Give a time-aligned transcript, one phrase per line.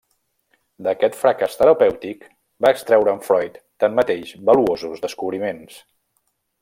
[0.85, 2.25] D'aquest fracàs terapèutic
[2.67, 5.79] va extreure'n Freud, tanmateix, valuosos descobriments.